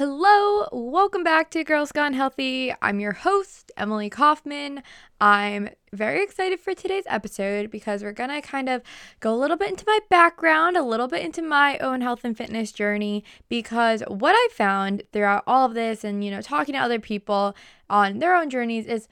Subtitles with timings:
[0.00, 2.72] Hello, welcome back to Girls Gone Healthy.
[2.80, 4.82] I'm your host, Emily Kaufman.
[5.20, 8.80] I'm very excited for today's episode because we're going to kind of
[9.20, 12.34] go a little bit into my background, a little bit into my own health and
[12.34, 16.80] fitness journey because what I found throughout all of this and, you know, talking to
[16.80, 17.54] other people
[17.90, 19.06] on their own journeys is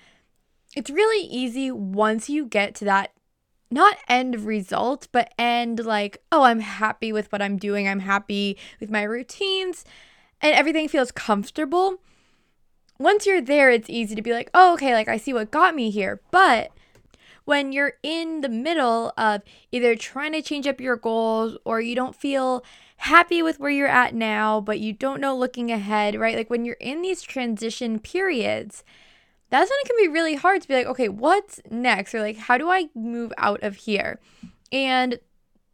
[0.75, 3.13] it's really easy once you get to that
[3.71, 7.87] not end result, but end like, oh, I'm happy with what I'm doing.
[7.87, 9.85] I'm happy with my routines
[10.41, 11.99] and everything feels comfortable,
[12.99, 15.75] once you're there, it's easy to be like, oh, okay, like I see what got
[15.75, 16.21] me here.
[16.31, 16.73] But
[17.45, 19.43] when you're in the middle of
[19.73, 22.65] either trying to change up your goals or you don't feel
[22.99, 26.37] happy with where you're at now, but you don't know looking ahead, right?
[26.37, 28.85] Like when you're in these transition periods,
[29.51, 32.15] that's when it can be really hard to be like, okay, what's next?
[32.15, 34.21] Or like, how do I move out of here?
[34.71, 35.19] And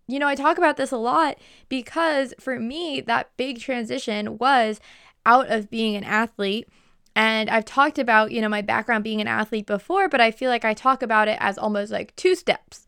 [0.07, 4.81] you know, I talk about this a lot because for me, that big transition was
[5.25, 6.69] out of being an athlete.
[7.17, 10.51] And I've talked about, you know, my background being an athlete before, but I feel
[10.51, 12.87] like I talk about it as almost like two steps.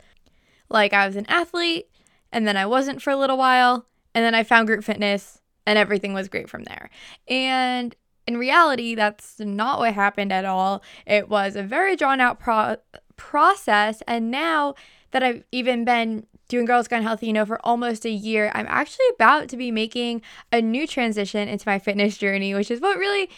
[0.68, 1.88] Like I was an athlete
[2.32, 5.78] and then I wasn't for a little while, and then I found group fitness and
[5.78, 6.91] everything was great from there.
[7.28, 7.94] And
[8.26, 10.82] in reality, that's not what happened at all.
[11.06, 12.76] It was a very drawn out pro-
[13.16, 14.02] process.
[14.06, 14.74] And now
[15.12, 18.66] that I've even been doing Girls Gone Healthy, you know, for almost a year, I'm
[18.69, 20.22] actually about to be making
[20.53, 23.28] a new transition into my fitness journey, which is what really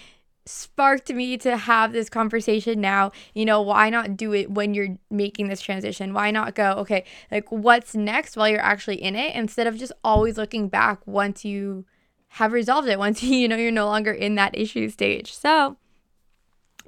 [0.48, 3.12] sparked me to have this conversation now.
[3.34, 6.14] You know, why not do it when you're making this transition?
[6.14, 9.92] Why not go, okay, like what's next while you're actually in it instead of just
[10.02, 11.84] always looking back once you
[12.32, 15.32] have resolved it, once you know you're no longer in that issue stage.
[15.34, 15.76] So,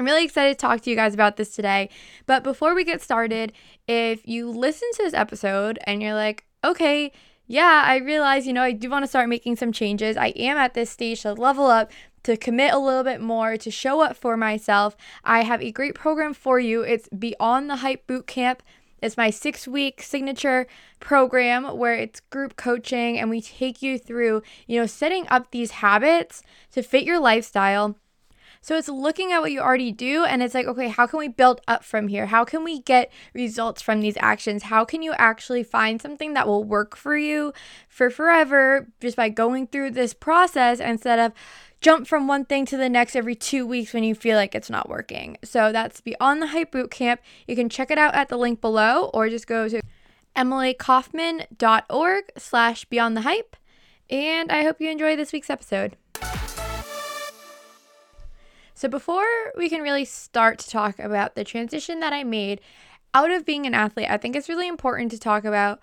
[0.00, 1.90] I'm really excited to talk to you guys about this today.
[2.24, 3.52] But before we get started,
[3.86, 7.12] if you listen to this episode and you're like, okay,
[7.46, 10.16] yeah, I realize, you know, I do want to start making some changes.
[10.16, 13.70] I am at this stage to level up, to commit a little bit more, to
[13.70, 14.96] show up for myself.
[15.22, 16.80] I have a great program for you.
[16.80, 18.62] It's Beyond the Hype Boot Camp.
[19.02, 20.66] It's my six week signature
[20.98, 25.72] program where it's group coaching and we take you through, you know, setting up these
[25.72, 27.96] habits to fit your lifestyle
[28.62, 31.28] so it's looking at what you already do and it's like, okay, how can we
[31.28, 32.26] build up from here?
[32.26, 34.64] How can we get results from these actions?
[34.64, 37.54] How can you actually find something that will work for you
[37.88, 41.32] for forever just by going through this process instead of
[41.80, 44.70] jump from one thing to the next every two weeks when you feel like it's
[44.70, 45.38] not working.
[45.42, 47.18] So that's Beyond the Hype Bootcamp.
[47.46, 49.80] You can check it out at the link below or just go to
[50.36, 53.56] emilykaufman.org slash beyond the hype.
[54.10, 55.96] And I hope you enjoy this week's episode.
[58.80, 59.26] So, before
[59.58, 62.62] we can really start to talk about the transition that I made
[63.12, 65.80] out of being an athlete, I think it's really important to talk about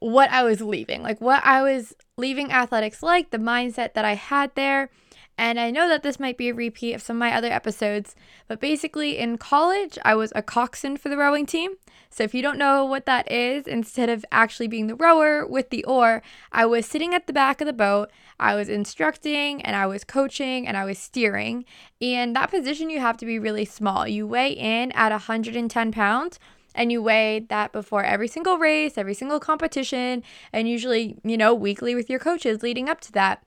[0.00, 4.14] what I was leaving, like what I was leaving athletics like, the mindset that I
[4.14, 4.88] had there.
[5.38, 8.16] And I know that this might be a repeat of some of my other episodes,
[8.48, 11.74] but basically in college, I was a coxswain for the rowing team.
[12.10, 15.70] So if you don't know what that is, instead of actually being the rower with
[15.70, 18.10] the oar, I was sitting at the back of the boat.
[18.40, 21.64] I was instructing and I was coaching and I was steering.
[22.02, 24.08] And that position, you have to be really small.
[24.08, 26.40] You weigh in at 110 pounds
[26.74, 31.54] and you weigh that before every single race, every single competition, and usually, you know,
[31.54, 33.44] weekly with your coaches leading up to that.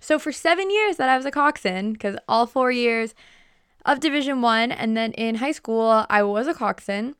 [0.00, 3.14] So for seven years that I was a coxswain, because all four years
[3.84, 7.14] of Division One, and then in high school I was a coxswain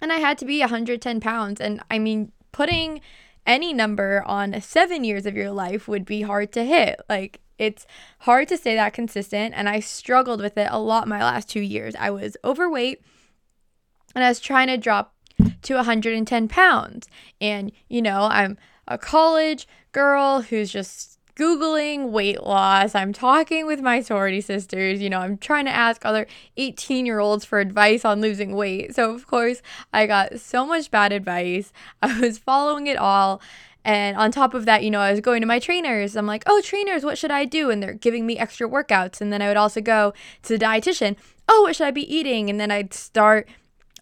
[0.00, 1.60] and I had to be 110 pounds.
[1.60, 3.00] And I mean, putting
[3.46, 7.00] any number on seven years of your life would be hard to hit.
[7.08, 7.86] Like, it's
[8.20, 9.54] hard to stay that consistent.
[9.54, 11.94] And I struggled with it a lot my last two years.
[11.98, 13.02] I was overweight
[14.14, 15.14] and I was trying to drop
[15.62, 17.08] to 110 pounds.
[17.40, 22.94] And, you know, I'm a college girl who's just Googling weight loss.
[22.94, 25.00] I'm talking with my sorority sisters.
[25.00, 26.26] You know, I'm trying to ask other
[26.58, 28.94] 18 year olds for advice on losing weight.
[28.94, 31.72] So, of course, I got so much bad advice.
[32.02, 33.40] I was following it all.
[33.86, 36.14] And on top of that, you know, I was going to my trainers.
[36.14, 37.70] I'm like, oh, trainers, what should I do?
[37.70, 39.22] And they're giving me extra workouts.
[39.22, 41.16] And then I would also go to the dietitian.
[41.48, 42.50] Oh, what should I be eating?
[42.50, 43.48] And then I'd start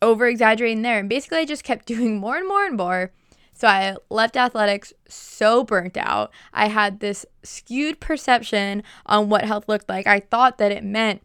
[0.02, 0.98] over exaggerating there.
[0.98, 3.12] And basically, I just kept doing more and more and more
[3.58, 6.30] so I left athletics so burnt out.
[6.52, 10.06] I had this skewed perception on what health looked like.
[10.06, 11.22] I thought that it meant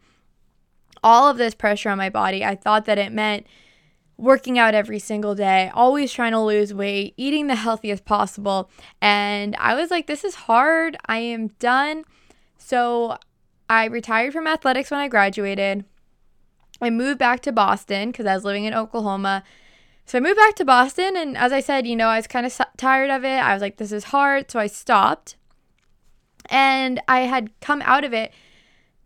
[1.04, 2.44] all of this pressure on my body.
[2.44, 3.46] I thought that it meant
[4.18, 8.72] working out every single day, always trying to lose weight, eating the healthiest possible.
[9.00, 10.98] And I was like, this is hard.
[11.06, 12.04] I am done.
[12.58, 13.20] So
[13.70, 15.86] I retired from athletics when I graduated.
[16.82, 19.44] I moved back to Boston because I was living in Oklahoma
[20.06, 22.46] so I moved back to Boston, and as I said, you know, I was kind
[22.46, 23.40] of tired of it.
[23.40, 24.52] I was like, this is hard.
[24.52, 25.38] So I stopped.
[26.50, 28.34] And I had come out of it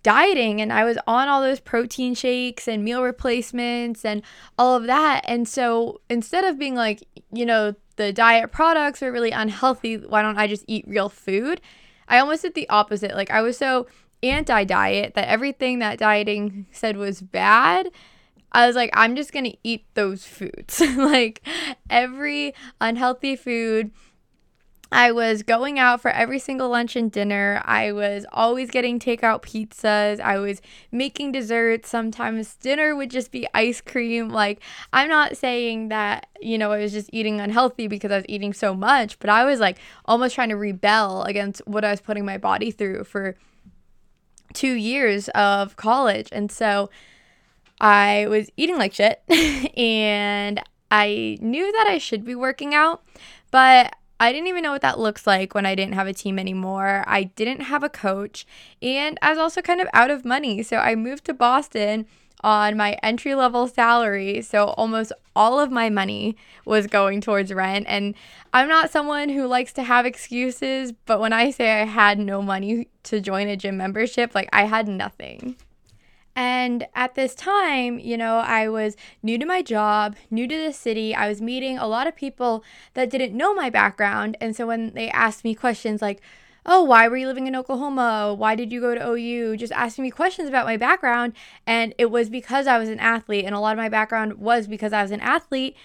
[0.02, 4.22] dieting and I was on all those protein shakes and meal replacements and
[4.58, 5.22] all of that.
[5.28, 10.22] And so instead of being like, you know, the diet products are really unhealthy, why
[10.22, 11.62] don't I just eat real food?
[12.08, 13.16] I almost did the opposite.
[13.16, 13.88] Like I was so
[14.24, 17.90] anti diet that everything that dieting said was bad.
[18.52, 20.82] I was like, I'm just gonna eat those foods.
[20.98, 21.42] like
[21.90, 23.92] every unhealthy food
[24.92, 27.62] I was going out for every single lunch and dinner.
[27.66, 30.20] I was always getting takeout pizzas.
[30.22, 30.62] I was
[30.92, 31.90] making desserts.
[31.90, 34.30] Sometimes dinner would just be ice cream.
[34.30, 34.62] Like,
[34.94, 38.54] I'm not saying that, you know, I was just eating unhealthy because I was eating
[38.54, 42.26] so much, but I was like almost trying to rebel against what I was putting
[42.26, 43.36] my body through for
[44.54, 46.30] two years of college.
[46.32, 46.90] And so
[47.80, 49.22] I was eating like shit
[49.78, 53.04] and I knew that I should be working out,
[53.52, 56.40] but I didn't even know what that looks like when I didn't have a team
[56.40, 57.04] anymore.
[57.06, 58.48] I didn't have a coach,
[58.82, 60.64] and I was also kind of out of money.
[60.64, 62.08] So I moved to Boston
[62.42, 64.42] on my entry level salary.
[64.42, 66.36] So almost all of my money
[66.66, 67.86] was going towards rent.
[67.88, 68.16] And
[68.54, 72.42] I'm not someone who likes to have excuses, but when I say I had no
[72.42, 75.56] money to join a gym membership, like I had nothing.
[76.38, 80.72] And at this time, you know, I was new to my job, new to the
[80.72, 81.16] city.
[81.16, 82.64] I was meeting a lot of people
[82.94, 84.38] that didn't know my background.
[84.40, 86.22] And so when they asked me questions like,
[86.64, 88.36] oh, why were you living in Oklahoma?
[88.38, 89.58] Why did you go to OU?
[89.58, 91.34] Just asking me questions about my background.
[91.66, 93.46] And it was because I was an athlete.
[93.46, 95.76] And a lot of my background was because I was an athlete.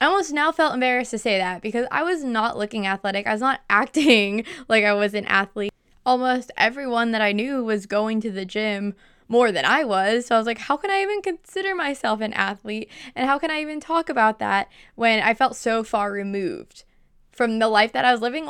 [0.00, 3.28] I almost now felt embarrassed to say that because I was not looking athletic.
[3.28, 5.72] I was not acting like I was an athlete.
[6.04, 8.94] Almost everyone that I knew was going to the gym
[9.28, 10.26] more than I was.
[10.26, 12.90] So I was like, how can I even consider myself an athlete?
[13.14, 16.84] And how can I even talk about that when I felt so far removed
[17.32, 18.48] from the life that I was living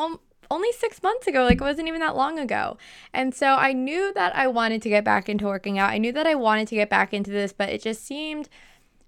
[0.51, 1.45] only six months ago?
[1.45, 2.77] Like, it wasn't even that long ago.
[3.13, 5.91] And so I knew that I wanted to get back into working out.
[5.91, 8.49] I knew that I wanted to get back into this, but it just seemed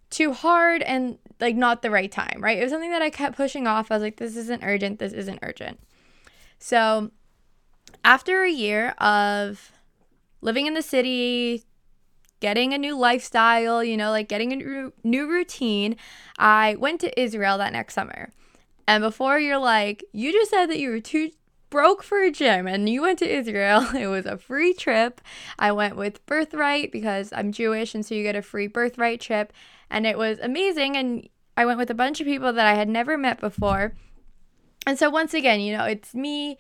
[0.08, 2.58] too hard and like not the right time, right?
[2.58, 3.90] It was something that I kept pushing off.
[3.90, 5.00] I was like, this isn't urgent.
[5.00, 5.80] This isn't urgent.
[6.58, 7.10] So
[8.04, 9.72] after a year of
[10.40, 11.64] living in the city,
[12.40, 15.96] getting a new lifestyle, you know, like getting a new routine,
[16.38, 18.32] I went to Israel that next summer.
[18.86, 21.30] And before you're like, you just said that you were too
[21.70, 23.86] broke for a gym and you went to Israel.
[23.94, 25.20] It was a free trip.
[25.58, 29.52] I went with Birthright because I'm Jewish and so you get a free Birthright trip
[29.90, 32.88] and it was amazing and I went with a bunch of people that I had
[32.88, 33.94] never met before.
[34.86, 36.58] And so once again, you know, it's me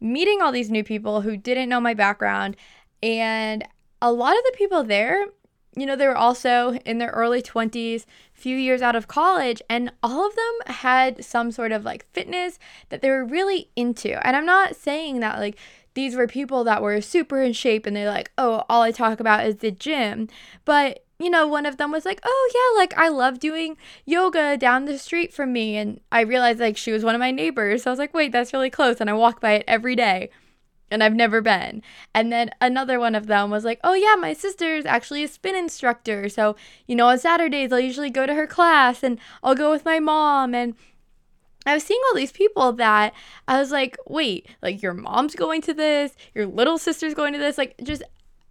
[0.00, 2.56] meeting all these new people who didn't know my background
[3.02, 3.66] and
[4.00, 5.26] a lot of the people there,
[5.76, 9.92] you know, they were also in their early 20s, few years out of college, and
[10.02, 12.58] all of them had some sort of like fitness
[12.88, 14.24] that they were really into.
[14.26, 15.56] And I'm not saying that like
[15.94, 19.20] these were people that were super in shape and they're like, oh, all I talk
[19.20, 20.28] about is the gym.
[20.64, 24.56] But you know, one of them was like, "Oh yeah, like I love doing yoga
[24.56, 27.82] down the street from me." And I realized like she was one of my neighbors.
[27.82, 30.30] So I was like, "Wait, that's really close." And I walk by it every day
[30.90, 31.82] and I've never been.
[32.14, 35.54] And then another one of them was like, "Oh yeah, my sister's actually a spin
[35.54, 36.28] instructor.
[36.28, 36.56] So,
[36.86, 40.00] you know, on Saturdays I'll usually go to her class and I'll go with my
[40.00, 40.74] mom and
[41.66, 43.12] I was seeing all these people that
[43.46, 47.38] I was like, "Wait, like your mom's going to this, your little sister's going to
[47.38, 48.02] this, like just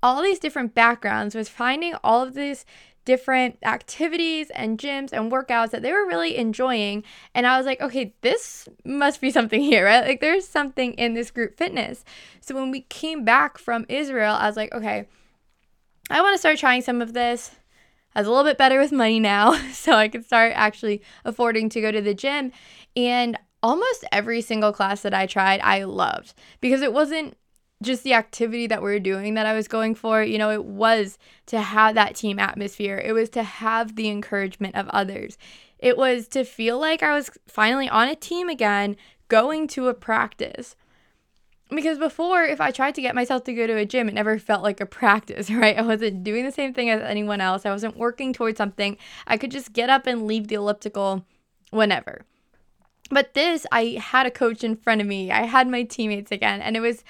[0.03, 2.65] all these different backgrounds was finding all of these
[3.07, 7.05] different activities and gyms and workouts that they were really enjoying.
[7.33, 10.05] And I was like, okay, this must be something here, right?
[10.05, 12.03] Like there's something in this group fitness.
[12.41, 15.07] So when we came back from Israel, I was like, okay,
[16.09, 17.55] I want to start trying some of this.
[18.13, 21.69] I was a little bit better with money now, so I could start actually affording
[21.69, 22.51] to go to the gym.
[22.97, 27.37] And almost every single class that I tried, I loved because it wasn't
[27.81, 30.65] just the activity that we are doing that I was going for, you know, it
[30.65, 31.17] was
[31.47, 32.97] to have that team atmosphere.
[33.03, 35.37] It was to have the encouragement of others.
[35.79, 38.95] It was to feel like I was finally on a team again,
[39.27, 40.75] going to a practice.
[41.69, 44.39] Because before, if I tried to get myself to go to a gym, it never
[44.39, 45.77] felt like a practice, right?
[45.77, 47.65] I wasn't doing the same thing as anyone else.
[47.65, 48.97] I wasn't working towards something.
[49.27, 51.25] I could just get up and leave the elliptical
[51.69, 52.21] whenever.
[53.09, 55.31] But this, I had a coach in front of me.
[55.31, 57.03] I had my teammates again, and it was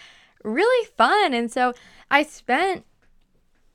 [0.44, 1.34] really fun.
[1.34, 1.74] And so
[2.10, 2.86] I spent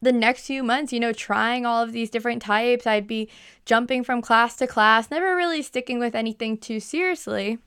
[0.00, 2.86] the next few months, you know, trying all of these different types.
[2.86, 3.30] I'd be
[3.64, 7.58] jumping from class to class, never really sticking with anything too seriously.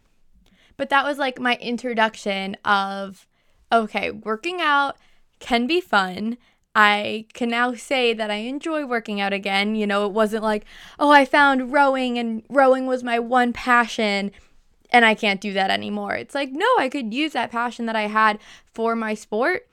[0.77, 3.25] But that was like my introduction of
[3.71, 4.97] okay, working out
[5.39, 6.37] can be fun.
[6.75, 9.75] I can now say that I enjoy working out again.
[9.75, 10.65] You know, it wasn't like,
[10.99, 14.31] oh, I found rowing and rowing was my one passion
[14.95, 16.15] and I can't do that anymore.
[16.15, 18.39] It's like, no, I could use that passion that I had
[18.73, 19.67] for my sport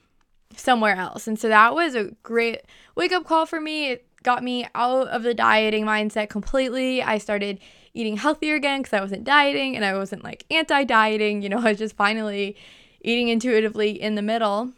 [0.57, 1.29] somewhere else.
[1.29, 2.62] And so that was a great
[2.97, 3.93] wake up call for me.
[3.93, 7.05] It got me out of the dieting mindset completely.
[7.05, 7.61] I started
[7.95, 11.41] eating healthier again because I wasn't dieting and I wasn't like anti dieting.
[11.41, 12.57] You know, I was just finally
[13.02, 14.73] eating intuitively in the middle.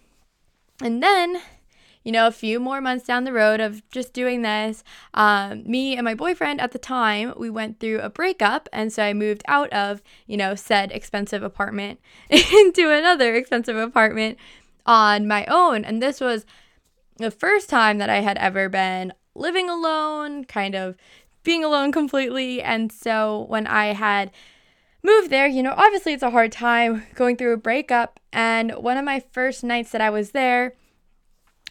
[0.82, 1.40] And then,
[2.04, 4.84] you know, a few more months down the road of just doing this,
[5.14, 8.68] um, me and my boyfriend at the time, we went through a breakup.
[8.72, 11.98] And so I moved out of, you know, said expensive apartment
[12.30, 14.38] into another expensive apartment
[14.86, 15.84] on my own.
[15.84, 16.44] And this was
[17.16, 20.96] the first time that I had ever been living alone, kind of
[21.42, 22.62] being alone completely.
[22.62, 24.30] And so when I had
[25.02, 28.20] moved there, you know, obviously it's a hard time going through a breakup.
[28.32, 30.74] And one of my first nights that I was there,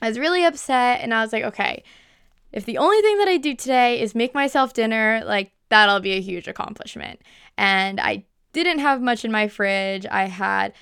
[0.04, 1.00] I was really upset.
[1.00, 1.82] And I was like, okay,
[2.52, 6.12] if the only thing that I do today is make myself dinner, like that'll be
[6.12, 7.22] a huge accomplishment.
[7.58, 10.06] And I didn't have much in my fridge.
[10.12, 10.74] I had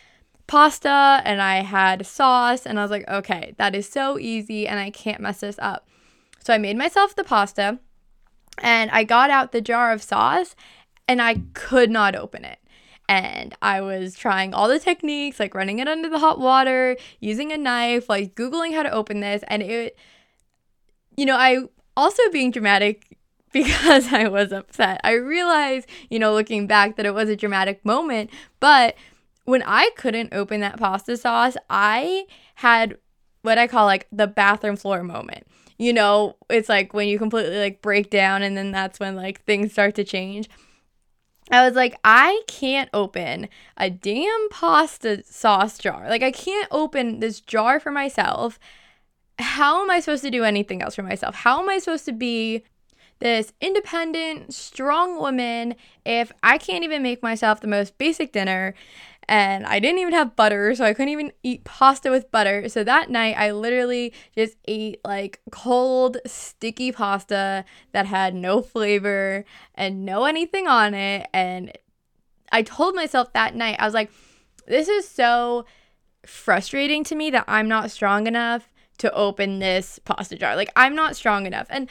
[0.47, 2.65] pasta and I had sauce.
[2.65, 5.87] And I was like, okay, that is so easy and I can't mess this up.
[6.43, 7.77] So I made myself the pasta
[8.57, 10.55] and I got out the jar of sauce
[11.07, 12.57] and I could not open it.
[13.11, 17.51] And I was trying all the techniques, like running it under the hot water, using
[17.51, 19.43] a knife, like Googling how to open this.
[19.49, 19.97] And it,
[21.17, 21.65] you know, I
[21.97, 23.17] also being dramatic
[23.51, 25.01] because I was upset.
[25.03, 28.29] I realized, you know, looking back that it was a dramatic moment.
[28.61, 28.95] But
[29.43, 32.97] when I couldn't open that pasta sauce, I had
[33.41, 35.45] what I call like the bathroom floor moment
[35.77, 39.43] you know, it's like when you completely like break down and then that's when like
[39.45, 40.47] things start to change.
[41.49, 46.07] I was like, I can't open a damn pasta sauce jar.
[46.07, 48.59] Like, I can't open this jar for myself.
[49.39, 51.35] How am I supposed to do anything else for myself?
[51.35, 52.63] How am I supposed to be
[53.19, 58.75] this independent, strong woman if I can't even make myself the most basic dinner?
[59.31, 62.67] And I didn't even have butter, so I couldn't even eat pasta with butter.
[62.67, 69.45] So that night, I literally just ate like cold, sticky pasta that had no flavor
[69.73, 71.29] and no anything on it.
[71.33, 71.71] And
[72.51, 74.11] I told myself that night, I was like,
[74.67, 75.65] this is so
[76.25, 80.57] frustrating to me that I'm not strong enough to open this pasta jar.
[80.57, 81.67] Like, I'm not strong enough.
[81.69, 81.87] And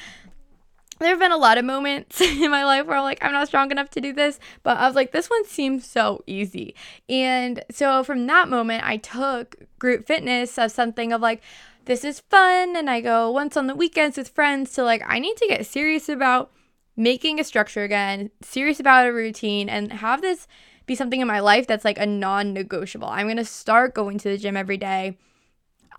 [1.00, 3.48] there have been a lot of moments in my life where I'm like, I'm not
[3.48, 6.74] strong enough to do this, but I was like, this one seems so easy.
[7.08, 11.42] And so from that moment, I took group fitness as something of like,
[11.86, 12.76] this is fun.
[12.76, 15.66] And I go once on the weekends with friends to like, I need to get
[15.66, 16.52] serious about
[16.96, 20.46] making a structure again, serious about a routine, and have this
[20.86, 23.08] be something in my life that's like a non negotiable.
[23.08, 25.16] I'm going to start going to the gym every day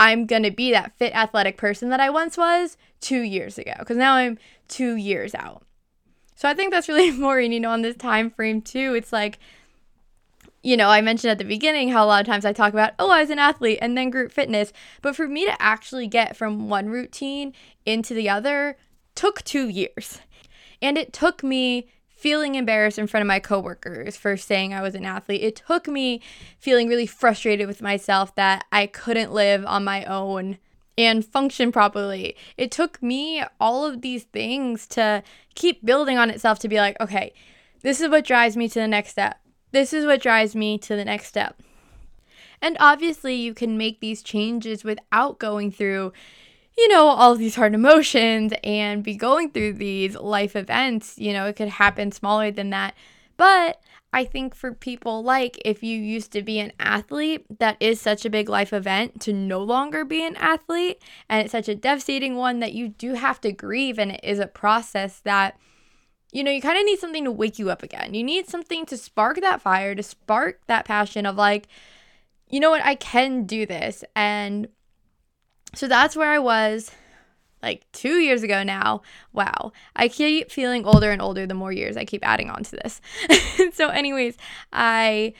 [0.01, 3.74] I'm going to be that fit athletic person that I once was two years ago
[3.77, 5.62] because now I'm two years out.
[6.34, 8.96] So I think that's really important, you know, on this time frame too.
[8.96, 9.38] It's like,
[10.63, 12.93] you know, I mentioned at the beginning how a lot of times I talk about,
[12.98, 14.74] oh, I was an athlete and then group fitness.
[15.03, 17.53] But for me to actually get from one routine
[17.86, 18.77] into the other
[19.13, 20.20] took two years.
[20.81, 21.91] And it took me
[22.22, 25.42] feeling embarrassed in front of my coworkers for saying I was an athlete.
[25.42, 26.22] It took me
[26.60, 30.60] feeling really frustrated with myself that I couldn't live on my own
[31.00, 32.36] and function properly.
[32.58, 35.24] It took me all of these things to
[35.56, 37.34] keep building on itself to be like, okay,
[37.82, 39.40] this is what drives me to the next step.
[39.72, 41.60] This is what drives me to the next step.
[42.62, 46.13] And obviously, you can make these changes without going through
[46.78, 51.18] you know, all these hard emotions and be going through these life events.
[51.18, 52.96] You know, it could happen smaller than that.
[53.38, 53.82] But
[54.13, 58.25] I think for people like if you used to be an athlete, that is such
[58.25, 61.01] a big life event to no longer be an athlete.
[61.30, 63.98] And it's such a devastating one that you do have to grieve.
[63.98, 65.58] And it is a process that,
[66.32, 68.13] you know, you kind of need something to wake you up again.
[68.13, 71.68] You need something to spark that fire, to spark that passion of like,
[72.50, 74.04] you know what, I can do this.
[74.13, 74.68] And
[75.74, 76.92] so that's where I was
[77.62, 79.01] like two years ago now.
[79.34, 79.72] Wow.
[79.96, 83.01] I keep feeling older and older the more years I keep adding on to this.
[83.74, 84.38] so, anyways,
[84.74, 85.34] I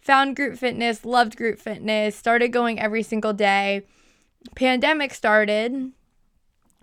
[0.00, 3.82] found group fitness, loved group fitness, started going every single day.
[4.56, 5.92] Pandemic started.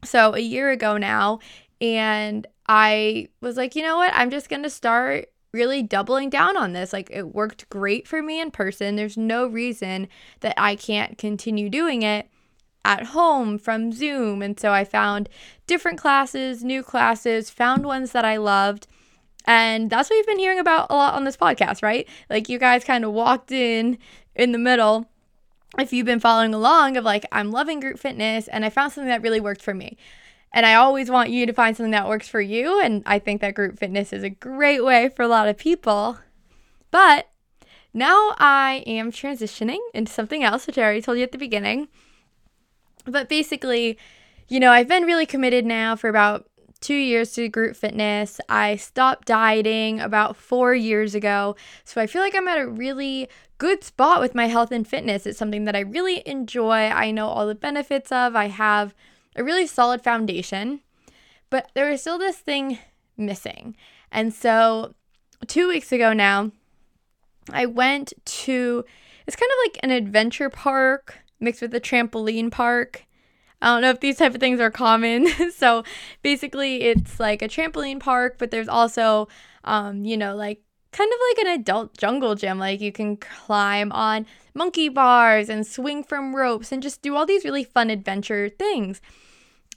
[0.03, 1.39] So, a year ago now.
[1.81, 4.13] And I was like, you know what?
[4.15, 6.93] I'm just going to start really doubling down on this.
[6.93, 8.95] Like, it worked great for me in person.
[8.95, 10.07] There's no reason
[10.41, 12.29] that I can't continue doing it
[12.85, 14.41] at home from Zoom.
[14.41, 15.29] And so I found
[15.67, 18.87] different classes, new classes, found ones that I loved.
[19.45, 22.07] And that's what you've been hearing about a lot on this podcast, right?
[22.29, 23.97] Like you guys kind of walked in
[24.35, 25.09] in the middle.
[25.77, 29.09] If you've been following along, of like, I'm loving group fitness and I found something
[29.09, 29.97] that really worked for me.
[30.51, 32.81] And I always want you to find something that works for you.
[32.81, 36.17] And I think that group fitness is a great way for a lot of people.
[36.89, 37.29] But
[37.93, 41.87] now I am transitioning into something else, which I already told you at the beginning.
[43.11, 43.97] But basically,
[44.47, 46.47] you know, I've been really committed now for about
[46.81, 48.39] two years to group fitness.
[48.47, 51.55] I stopped dieting about four years ago.
[51.83, 55.25] So I feel like I'm at a really good spot with my health and fitness.
[55.25, 56.87] It's something that I really enjoy.
[56.87, 58.35] I know all the benefits of.
[58.35, 58.95] I have
[59.35, 60.79] a really solid foundation.
[61.49, 62.79] But there is still this thing
[63.17, 63.75] missing.
[64.11, 64.95] And so
[65.47, 66.51] two weeks ago now,
[67.51, 68.85] I went to,
[69.27, 73.05] it's kind of like an adventure park mixed with a trampoline park.
[73.61, 75.27] I don't know if these type of things are common.
[75.55, 75.83] so
[76.21, 79.27] basically, it's like a trampoline park, but there's also,
[79.63, 82.59] um, you know, like kind of like an adult jungle gym.
[82.59, 87.25] Like you can climb on monkey bars and swing from ropes and just do all
[87.25, 89.01] these really fun adventure things.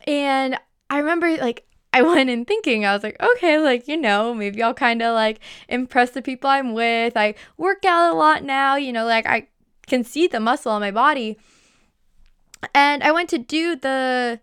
[0.06, 0.58] And
[0.90, 4.62] I remember like I went in thinking, I was like, okay, like, you know, maybe
[4.62, 7.16] I'll kind of like impress the people I'm with.
[7.16, 9.48] I work out a lot now, you know, like I
[9.92, 11.36] can see the muscle on my body.
[12.74, 14.40] And I went to do the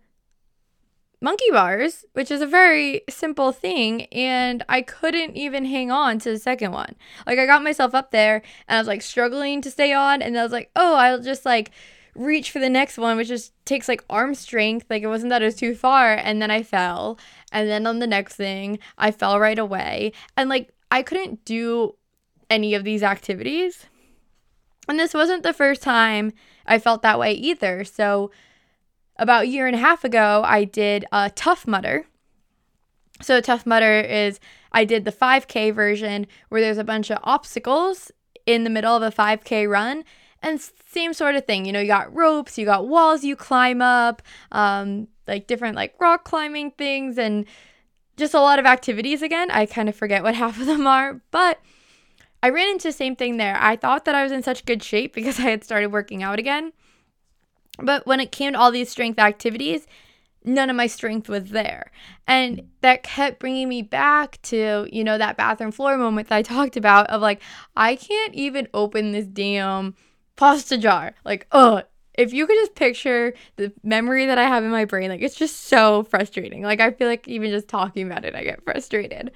[1.20, 6.30] monkey bars, which is a very simple thing, and I couldn't even hang on to
[6.30, 6.94] the second one.
[7.26, 10.38] Like I got myself up there and I was like struggling to stay on, and
[10.38, 11.72] I was like, oh, I'll just like
[12.14, 14.86] reach for the next one, which just takes like arm strength.
[14.88, 17.18] Like it wasn't that it was too far, and then I fell,
[17.50, 21.96] and then on the next thing, I fell right away, and like I couldn't do
[22.48, 23.86] any of these activities.
[24.90, 26.32] And this wasn't the first time
[26.66, 27.84] I felt that way either.
[27.84, 28.32] So,
[29.16, 32.06] about a year and a half ago, I did a Tough Mudder.
[33.22, 34.40] So, Tough Mudder is
[34.72, 38.10] I did the 5K version where there's a bunch of obstacles
[38.46, 40.02] in the middle of a 5K run.
[40.42, 43.80] And same sort of thing, you know, you got ropes, you got walls you climb
[43.80, 47.44] up, um, like different like rock climbing things, and
[48.16, 49.52] just a lot of activities again.
[49.52, 51.60] I kind of forget what half of them are, but
[52.42, 53.56] I ran into the same thing there.
[53.60, 56.38] I thought that I was in such good shape because I had started working out
[56.38, 56.72] again.
[57.78, 59.86] But when it came to all these strength activities,
[60.44, 61.90] none of my strength was there.
[62.26, 66.42] And that kept bringing me back to, you know, that bathroom floor moment that I
[66.42, 67.40] talked about of like,
[67.76, 69.94] I can't even open this damn
[70.36, 71.14] pasta jar.
[71.24, 71.82] Like, oh,
[72.14, 75.36] if you could just picture the memory that I have in my brain, like, it's
[75.36, 76.62] just so frustrating.
[76.62, 79.30] Like, I feel like even just talking about it, I get frustrated.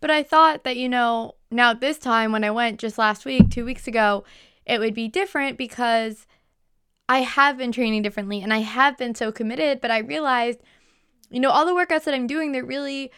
[0.00, 3.50] But I thought that, you know, now this time when I went just last week,
[3.50, 4.24] two weeks ago,
[4.64, 6.26] it would be different because
[7.08, 10.60] I have been training differently and I have been so committed, but I realized,
[11.30, 13.10] you know, all the workouts that I'm doing, they're really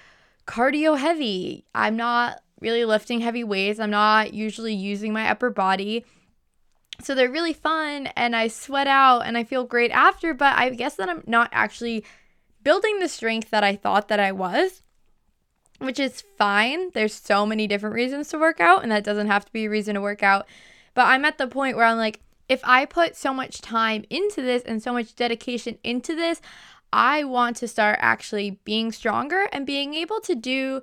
[0.46, 1.64] cardio heavy.
[1.74, 3.80] I'm not really lifting heavy weights.
[3.80, 6.04] I'm not usually using my upper body.
[7.02, 10.70] So they're really fun and I sweat out and I feel great after, but I
[10.70, 12.04] guess that I'm not actually
[12.62, 14.82] building the strength that I thought that I was
[15.80, 16.90] which is fine.
[16.92, 19.70] There's so many different reasons to work out, and that doesn't have to be a
[19.70, 20.46] reason to work out.
[20.94, 24.42] But I'm at the point where I'm like, if I put so much time into
[24.42, 26.40] this and so much dedication into this,
[26.92, 30.82] I want to start actually being stronger and being able to do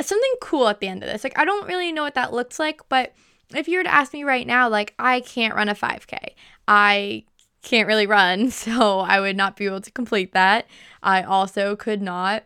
[0.00, 1.24] something cool at the end of this.
[1.24, 3.12] Like, I don't really know what that looks like, but
[3.54, 6.34] if you were to ask me right now, like, I can't run a 5K.
[6.68, 7.24] I
[7.62, 10.66] can't really run, so I would not be able to complete that.
[11.02, 12.44] I also could not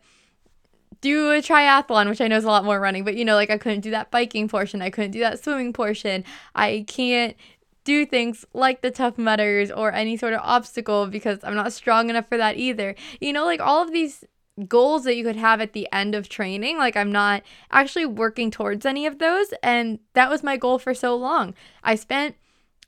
[1.01, 3.51] do a triathlon, which I know is a lot more running, but you know, like
[3.51, 6.25] I couldn't do that biking portion, I couldn't do that swimming portion.
[6.55, 7.37] I can't
[7.85, 12.11] do things like the tough mudders or any sort of obstacle because I'm not strong
[12.11, 12.95] enough for that either.
[13.21, 14.25] You know, like all of these
[14.69, 18.51] goals that you could have at the end of training, like I'm not actually working
[18.51, 21.55] towards any of those and that was my goal for so long.
[21.83, 22.37] I spent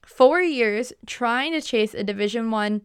[0.04, 2.82] 4 years trying to chase a division 1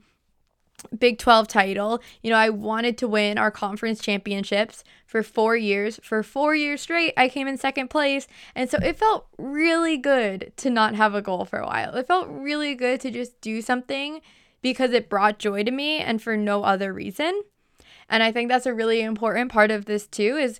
[0.97, 2.01] Big 12 title.
[2.21, 5.99] You know, I wanted to win our conference championships for four years.
[6.03, 8.27] For four years straight, I came in second place.
[8.55, 11.95] And so it felt really good to not have a goal for a while.
[11.95, 14.21] It felt really good to just do something
[14.61, 17.41] because it brought joy to me and for no other reason.
[18.09, 20.59] And I think that's a really important part of this too is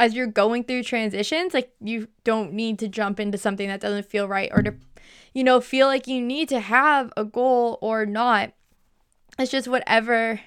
[0.00, 4.06] as you're going through transitions, like you don't need to jump into something that doesn't
[4.06, 4.74] feel right or to
[5.34, 8.52] you know, feel like you need to have a goal or not
[9.38, 10.40] it's just whatever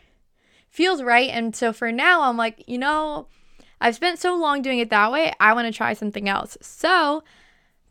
[0.69, 1.30] feels right.
[1.30, 3.27] And so for now, I'm like, you know,
[3.80, 5.34] I've spent so long doing it that way.
[5.39, 6.58] I want to try something else.
[6.62, 7.23] So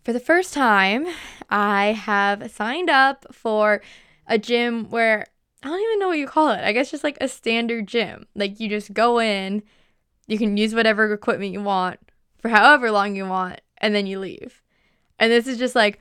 [0.04, 1.06] for the first time,
[1.50, 3.82] I have signed up for
[4.26, 5.26] a gym where
[5.62, 6.64] I don't even know what you call it.
[6.64, 8.26] I guess just like a standard gym.
[8.34, 9.62] Like you just go in,
[10.26, 11.98] you can use whatever equipment you want
[12.38, 14.62] for however long you want, and then you leave.
[15.18, 16.00] And this is just like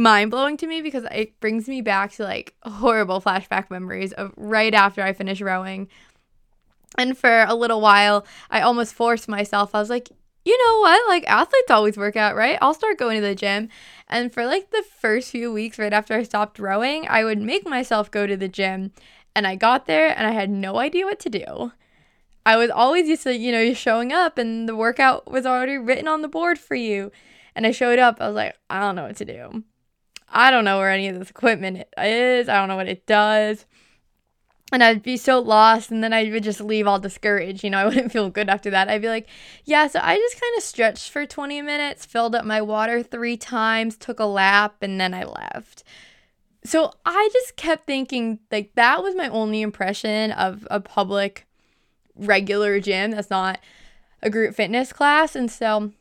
[0.00, 4.32] mind blowing to me because it brings me back to like horrible flashback memories of
[4.36, 5.88] right after I finished rowing.
[6.98, 9.74] And for a little while, I almost forced myself.
[9.74, 10.08] I was like,
[10.44, 11.08] you know what?
[11.08, 12.58] Like athletes always work out, right?
[12.60, 13.68] I'll start going to the gym.
[14.08, 17.68] And for like the first few weeks right after I stopped rowing, I would make
[17.68, 18.92] myself go to the gym.
[19.36, 21.72] And I got there and I had no idea what to do.
[22.44, 25.76] I was always used to, you know, you showing up and the workout was already
[25.76, 27.12] written on the board for you.
[27.54, 29.62] And I showed up, I was like, I don't know what to do.
[30.30, 32.48] I don't know where any of this equipment is.
[32.48, 33.66] I don't know what it does
[34.72, 37.64] and I'd be so lost and then I would just leave all discouraged.
[37.64, 38.88] You know, I wouldn't feel good after that.
[38.88, 39.28] I'd be like,
[39.64, 43.36] yeah, so I just kind of stretched for 20 minutes, filled up my water three
[43.36, 45.82] times, took a lap, and then I left.
[46.64, 51.46] So I just kept thinking like that was my only impression of a public
[52.16, 53.58] regular gym that's not
[54.22, 55.34] a group fitness class.
[55.34, 55.92] And so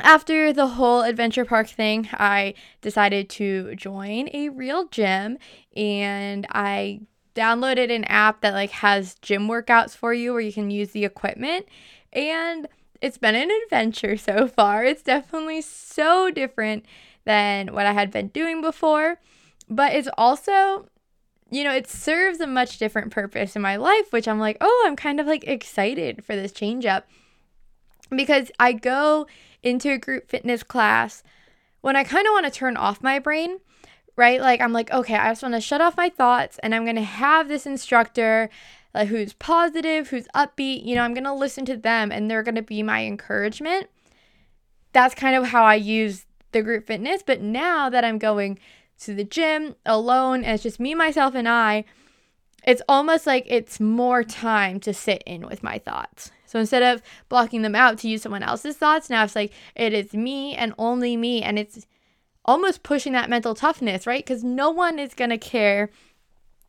[0.00, 5.38] after the whole adventure park thing, I decided to join a real gym
[5.76, 7.00] and I
[7.34, 11.04] downloaded an app that like has gym workouts for you where you can use the
[11.04, 11.66] equipment
[12.12, 12.68] and
[13.00, 14.84] it's been an adventure so far.
[14.84, 16.84] It's definitely so different
[17.24, 19.18] than what I had been doing before,
[19.68, 20.86] but it's also
[21.50, 24.84] you know, it serves a much different purpose in my life, which I'm like, "Oh,
[24.86, 27.06] I'm kind of like excited for this change up."
[28.08, 29.26] Because I go
[29.62, 31.22] into a group fitness class
[31.80, 33.58] when I kind of want to turn off my brain
[34.16, 34.40] right?
[34.40, 36.96] Like I'm like, okay, I just want to shut off my thoughts and I'm going
[36.96, 38.50] to have this instructor
[38.94, 42.42] like who's positive, who's upbeat, you know, I'm going to listen to them and they're
[42.42, 43.88] going to be my encouragement.
[44.92, 48.58] That's kind of how I use the group fitness, but now that I'm going
[49.00, 51.84] to the gym alone and it's just me, myself and I,
[52.66, 56.30] it's almost like it's more time to sit in with my thoughts.
[56.52, 59.94] So instead of blocking them out to use someone else's thoughts, now it's like it
[59.94, 61.86] is me and only me and it's
[62.44, 64.22] almost pushing that mental toughness, right?
[64.22, 65.88] Because no one is going to care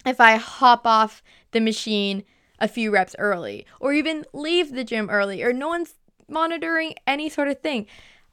[0.06, 2.24] if I hop off the machine
[2.60, 5.96] a few reps early or even leave the gym early or no one's
[6.30, 7.86] monitoring any sort of thing.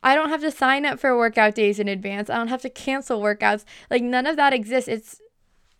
[0.04, 2.30] I don't have to sign up for workout days in advance.
[2.30, 3.64] I don't have to cancel workouts.
[3.90, 4.86] Like none of that exists.
[4.86, 5.20] It's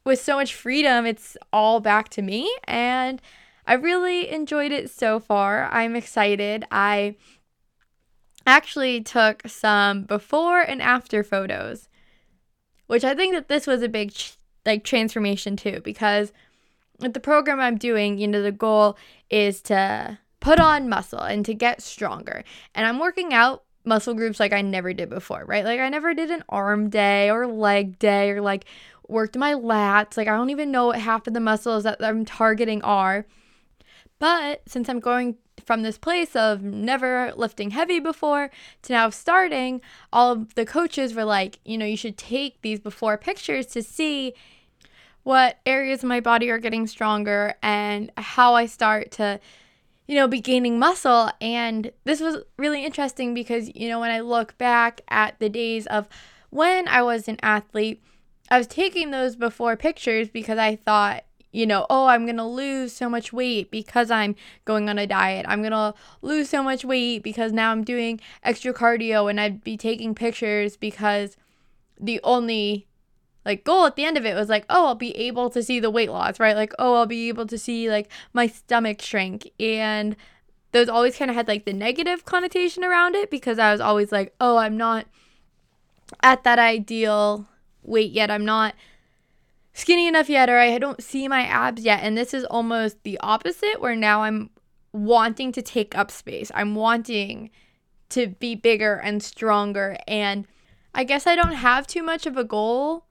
[0.05, 3.23] with so much freedom, it's all back to me and
[3.71, 5.69] I really enjoyed it so far.
[5.71, 6.65] I'm excited.
[6.73, 7.15] I
[8.45, 11.89] actually took some before and after photos,
[12.89, 14.13] which I think that this was a big
[14.67, 16.33] like transformation too because
[16.99, 18.99] with the program I'm doing, you know, the goal
[19.31, 22.43] is to put on muscle and to get stronger.
[22.75, 25.65] And I'm working out muscle groups like I never did before, right?
[25.65, 28.65] Like I never did an arm day or leg day or like
[29.07, 30.17] worked my lats.
[30.17, 33.27] Like I don't even know what half of the muscles that I'm targeting are.
[34.21, 38.51] But since I'm going from this place of never lifting heavy before
[38.83, 39.81] to now starting,
[40.13, 43.83] all of the coaches were like, you know, you should take these before pictures to
[43.83, 44.35] see
[45.23, 49.41] what areas of my body are getting stronger and how I start to,
[50.07, 51.31] you know, be gaining muscle.
[51.41, 55.87] And this was really interesting because, you know, when I look back at the days
[55.87, 56.09] of
[56.51, 58.03] when I was an athlete,
[58.51, 62.45] I was taking those before pictures because I thought you know, oh, I'm going to
[62.45, 65.47] lose so much weight because I'm going on a diet.
[65.49, 69.65] I'm going to lose so much weight because now I'm doing extra cardio and I'd
[69.65, 71.37] be taking pictures because
[71.99, 72.87] the only
[73.45, 75.81] like goal at the end of it was like, oh, I'll be able to see
[75.81, 76.55] the weight loss, right?
[76.55, 80.15] Like, oh, I'll be able to see like my stomach shrink and
[80.73, 84.13] those always kind of had like the negative connotation around it because I was always
[84.13, 85.07] like, oh, I'm not
[86.23, 87.49] at that ideal
[87.83, 88.31] weight yet.
[88.31, 88.75] I'm not
[89.73, 92.01] skinny enough yet or I don't see my abs yet.
[92.03, 94.51] And this is almost the opposite where now I'm
[94.93, 96.51] wanting to take up space.
[96.55, 97.51] I'm wanting
[98.11, 99.97] to be bigger and stronger.
[100.07, 100.47] And
[100.95, 103.05] I guess I don't have too much of a goal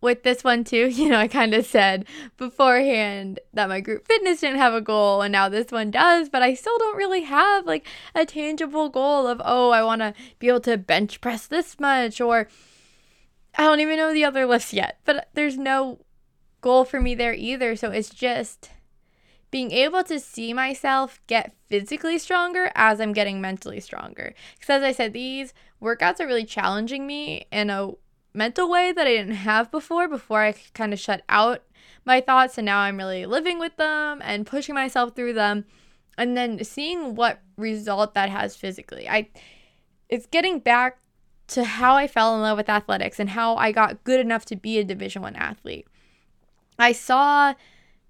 [0.00, 0.88] with this one too.
[0.94, 5.22] You know, I kind of said beforehand that my group fitness didn't have a goal
[5.22, 9.26] and now this one does, but I still don't really have like a tangible goal
[9.26, 12.48] of, oh, I want to be able to bench press this much or
[13.56, 16.00] I don't even know the other lifts yet, but there's no
[16.60, 17.76] goal for me there either.
[17.76, 18.70] So it's just
[19.50, 24.34] being able to see myself get physically stronger as I'm getting mentally stronger.
[24.54, 27.92] Because as I said, these workouts are really challenging me in a
[28.32, 31.62] mental way that I didn't have before, before I kind of shut out
[32.04, 32.58] my thoughts.
[32.58, 35.66] And now I'm really living with them and pushing myself through them.
[36.18, 39.08] And then seeing what result that has physically.
[39.08, 39.28] I
[40.08, 40.98] it's getting back
[41.48, 44.56] to how I fell in love with athletics and how I got good enough to
[44.56, 45.86] be a Division 1 athlete.
[46.78, 47.54] I saw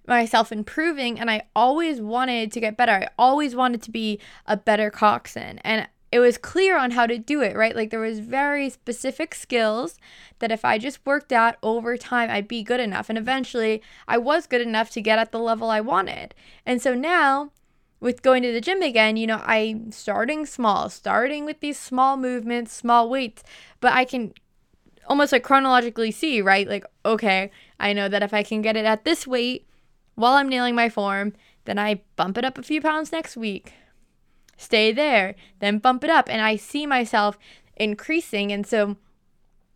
[0.07, 2.93] myself improving and I always wanted to get better.
[2.93, 7.19] I always wanted to be a better coxswain and it was clear on how to
[7.19, 7.75] do it, right?
[7.75, 9.99] Like there was very specific skills
[10.39, 14.19] that if I just worked out over time, I'd be good enough and eventually I
[14.19, 16.35] was good enough to get at the level I wanted.
[16.65, 17.51] And so now
[18.05, 22.19] with going to the gym again, you know, I'm starting small, starting with these small
[22.19, 23.43] movements, small weights,
[23.81, 24.35] but I can
[25.07, 26.69] almost like chronologically see, right?
[26.69, 29.67] Like, okay, I know that if I can get it at this weight
[30.17, 31.33] while I'm nailing my form,
[31.65, 33.73] then I bump it up a few pounds next week.
[34.59, 36.29] Stay there, then bump it up.
[36.29, 37.39] And I see myself
[37.75, 38.53] increasing.
[38.53, 38.99] And so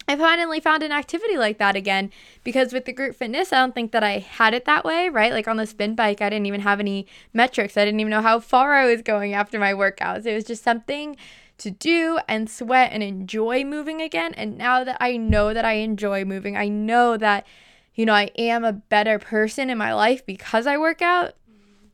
[0.09, 2.11] I finally found an activity like that again
[2.42, 5.33] because with the group fitness, I don't think that I had it that way, right?
[5.33, 7.77] Like on the spin bike, I didn't even have any metrics.
[7.77, 10.25] I didn't even know how far I was going after my workouts.
[10.25, 11.14] It was just something
[11.59, 14.33] to do and sweat and enjoy moving again.
[14.33, 17.47] And now that I know that I enjoy moving, I know that,
[17.94, 21.35] you know, I am a better person in my life because I work out.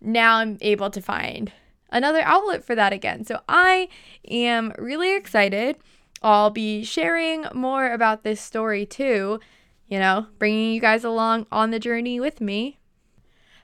[0.01, 1.51] Now I'm able to find
[1.91, 3.25] another outlet for that again.
[3.25, 3.89] So I
[4.29, 5.79] am really excited.
[6.25, 9.41] I'll be sharing more about this story too,
[9.87, 12.79] you know, bringing you guys along on the journey with me.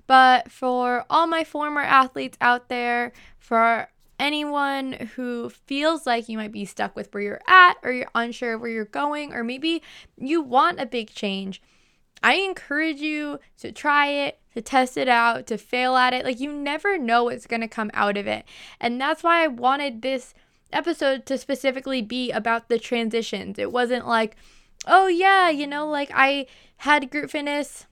[0.07, 6.53] But for all my former athletes out there, for anyone who feels like you might
[6.53, 9.83] be stuck with where you're at or you're unsure where you're going or maybe
[10.19, 11.63] you want a big change,
[12.23, 16.27] I encourage you to try it, to test it out, to fail at it.
[16.27, 18.45] Like you never know what's going to come out of it.
[18.79, 20.35] And that's why I wanted this
[20.73, 23.59] episode to specifically be about the transitions.
[23.59, 24.37] It wasn't like,
[24.87, 26.47] oh yeah, you know, like I
[26.79, 27.87] had group fitness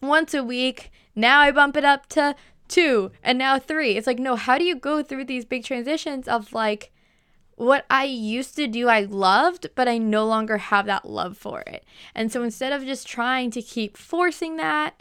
[0.00, 0.90] once a week.
[1.14, 2.34] Now I bump it up to
[2.68, 3.96] two, and now three.
[3.96, 6.92] It's like, no, how do you go through these big transitions of like
[7.58, 11.62] what I used to do, I loved, but I no longer have that love for
[11.62, 11.84] it.
[12.14, 14.94] And so instead of just trying to keep forcing that,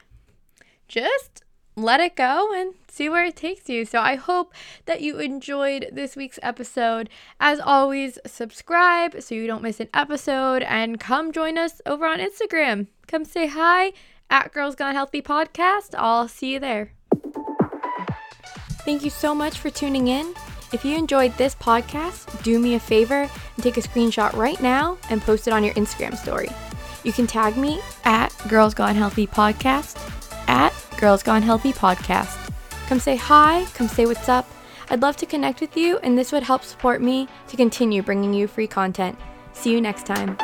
[0.88, 1.44] just
[1.78, 3.86] let it go and see where it takes you.
[3.86, 4.52] So I hope
[4.86, 7.08] that you enjoyed this week's episode.
[7.40, 12.18] As always, subscribe so you don't miss an episode and come join us over on
[12.18, 12.88] Instagram.
[13.08, 13.94] Come say hi
[14.30, 15.94] at Girls Gone Healthy Podcast.
[15.96, 16.94] I'll see you there.
[18.84, 20.34] Thank you so much for tuning in.
[20.74, 24.98] If you enjoyed this podcast, do me a favor and take a screenshot right now
[25.10, 26.50] and post it on your Instagram story.
[27.04, 29.98] You can tag me at Girls Gone Healthy Podcast,
[30.50, 32.52] at Girls Gone Healthy Podcast.
[32.88, 34.48] Come say hi, come say what's up.
[34.90, 38.34] I'd love to connect with you, and this would help support me to continue bringing
[38.34, 39.20] you free content.
[39.54, 40.38] See you next time.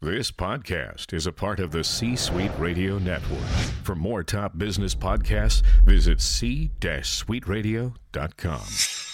[0.00, 3.40] This podcast is a part of the C Suite Radio Network.
[3.84, 9.13] For more top business podcasts, visit c-suiteradio.com.